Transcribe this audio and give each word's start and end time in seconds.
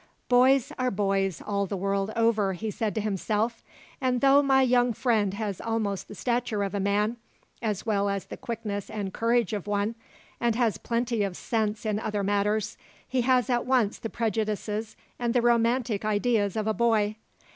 "Boys 0.29 0.71
are 0.79 0.89
boys 0.89 1.43
all 1.45 1.67
the 1.67 1.77
world 1.77 2.11
over," 2.15 2.53
he 2.53 2.71
said 2.71 2.95
to 2.95 3.01
himself, 3.01 3.63
"and 4.01 4.19
though 4.19 4.41
my 4.41 4.63
young 4.63 4.93
friend 4.93 5.35
has 5.35 5.61
almost 5.61 6.07
the 6.07 6.15
stature 6.15 6.63
of 6.63 6.73
a 6.73 6.79
man, 6.79 7.17
as 7.61 7.85
well 7.85 8.09
as 8.09 8.25
the 8.25 8.35
quickness 8.35 8.89
and 8.89 9.13
courage 9.13 9.53
of 9.53 9.67
one, 9.67 9.93
and 10.39 10.55
has 10.55 10.79
plenty 10.79 11.21
of 11.21 11.37
sense 11.37 11.85
in 11.85 11.99
other 11.99 12.23
matters, 12.23 12.77
he 13.07 13.21
has 13.21 13.47
at 13.47 13.67
once 13.67 13.99
the 13.99 14.09
prejudices 14.09 14.97
and 15.19 15.35
the 15.35 15.41
romantic 15.43 16.03
ideas 16.03 16.55
of 16.55 16.65
a 16.65 16.73
boy. 16.73 17.15